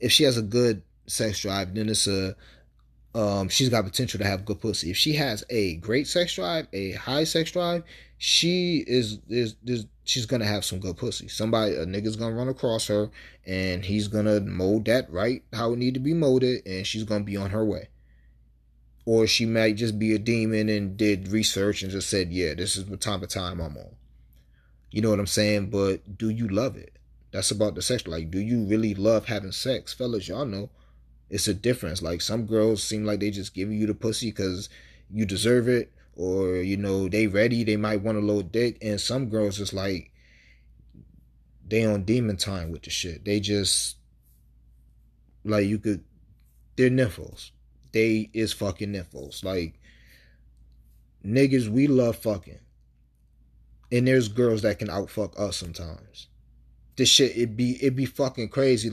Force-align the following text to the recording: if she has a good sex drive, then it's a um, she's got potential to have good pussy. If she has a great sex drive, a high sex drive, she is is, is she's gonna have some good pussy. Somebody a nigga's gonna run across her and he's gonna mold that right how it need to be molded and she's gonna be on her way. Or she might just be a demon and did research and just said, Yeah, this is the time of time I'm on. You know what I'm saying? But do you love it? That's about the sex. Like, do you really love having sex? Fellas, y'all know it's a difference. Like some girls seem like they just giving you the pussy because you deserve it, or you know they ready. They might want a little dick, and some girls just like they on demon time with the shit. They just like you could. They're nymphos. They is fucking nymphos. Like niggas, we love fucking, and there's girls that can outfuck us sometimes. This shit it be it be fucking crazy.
if 0.00 0.12
she 0.12 0.24
has 0.24 0.36
a 0.36 0.42
good 0.42 0.82
sex 1.06 1.40
drive, 1.40 1.74
then 1.74 1.88
it's 1.88 2.06
a 2.06 2.36
um, 3.14 3.48
she's 3.48 3.70
got 3.70 3.84
potential 3.84 4.18
to 4.18 4.26
have 4.26 4.44
good 4.44 4.60
pussy. 4.60 4.90
If 4.90 4.96
she 4.98 5.14
has 5.14 5.42
a 5.48 5.76
great 5.76 6.06
sex 6.06 6.34
drive, 6.34 6.66
a 6.74 6.92
high 6.92 7.24
sex 7.24 7.50
drive, 7.50 7.82
she 8.18 8.84
is 8.86 9.18
is, 9.28 9.56
is 9.64 9.86
she's 10.04 10.26
gonna 10.26 10.44
have 10.44 10.64
some 10.64 10.80
good 10.80 10.98
pussy. 10.98 11.28
Somebody 11.28 11.74
a 11.76 11.86
nigga's 11.86 12.16
gonna 12.16 12.34
run 12.34 12.48
across 12.48 12.88
her 12.88 13.10
and 13.46 13.84
he's 13.84 14.08
gonna 14.08 14.40
mold 14.40 14.84
that 14.86 15.10
right 15.10 15.42
how 15.52 15.72
it 15.72 15.78
need 15.78 15.94
to 15.94 16.00
be 16.00 16.12
molded 16.12 16.66
and 16.66 16.86
she's 16.86 17.04
gonna 17.04 17.24
be 17.24 17.36
on 17.36 17.50
her 17.50 17.64
way. 17.64 17.88
Or 19.06 19.26
she 19.26 19.46
might 19.46 19.76
just 19.76 19.98
be 19.98 20.14
a 20.14 20.18
demon 20.18 20.68
and 20.68 20.96
did 20.96 21.28
research 21.28 21.82
and 21.82 21.90
just 21.90 22.10
said, 22.10 22.32
Yeah, 22.32 22.54
this 22.54 22.76
is 22.76 22.84
the 22.84 22.96
time 22.98 23.22
of 23.22 23.30
time 23.30 23.60
I'm 23.60 23.76
on. 23.76 23.94
You 24.90 25.00
know 25.00 25.10
what 25.10 25.20
I'm 25.20 25.26
saying? 25.26 25.70
But 25.70 26.18
do 26.18 26.28
you 26.28 26.48
love 26.48 26.76
it? 26.76 26.96
That's 27.32 27.50
about 27.50 27.74
the 27.74 27.82
sex. 27.82 28.06
Like, 28.06 28.30
do 28.30 28.38
you 28.38 28.64
really 28.64 28.94
love 28.94 29.26
having 29.26 29.52
sex? 29.52 29.92
Fellas, 29.92 30.28
y'all 30.28 30.46
know 30.46 30.70
it's 31.28 31.48
a 31.48 31.54
difference. 31.54 32.02
Like 32.02 32.20
some 32.20 32.46
girls 32.46 32.82
seem 32.82 33.04
like 33.04 33.20
they 33.20 33.30
just 33.30 33.54
giving 33.54 33.78
you 33.78 33.86
the 33.86 33.94
pussy 33.94 34.30
because 34.30 34.68
you 35.10 35.26
deserve 35.26 35.68
it, 35.68 35.92
or 36.14 36.56
you 36.56 36.76
know 36.76 37.08
they 37.08 37.26
ready. 37.26 37.64
They 37.64 37.76
might 37.76 38.02
want 38.02 38.18
a 38.18 38.20
little 38.20 38.42
dick, 38.42 38.78
and 38.80 39.00
some 39.00 39.28
girls 39.28 39.58
just 39.58 39.72
like 39.72 40.12
they 41.66 41.84
on 41.84 42.04
demon 42.04 42.36
time 42.36 42.70
with 42.70 42.82
the 42.82 42.90
shit. 42.90 43.24
They 43.24 43.40
just 43.40 43.96
like 45.44 45.66
you 45.66 45.78
could. 45.78 46.04
They're 46.76 46.90
nymphos. 46.90 47.50
They 47.92 48.30
is 48.32 48.52
fucking 48.52 48.92
nymphos. 48.92 49.42
Like 49.42 49.80
niggas, 51.24 51.68
we 51.68 51.86
love 51.88 52.16
fucking, 52.16 52.60
and 53.90 54.06
there's 54.06 54.28
girls 54.28 54.62
that 54.62 54.78
can 54.78 54.88
outfuck 54.88 55.38
us 55.40 55.56
sometimes. 55.56 56.28
This 56.96 57.08
shit 57.08 57.36
it 57.36 57.56
be 57.56 57.72
it 57.84 57.94
be 57.96 58.06
fucking 58.06 58.48
crazy. 58.48 58.84